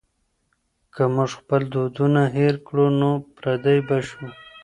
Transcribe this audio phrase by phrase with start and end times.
[0.93, 4.25] که موږ خپل دودونه هېر کړو نو پردي به شو.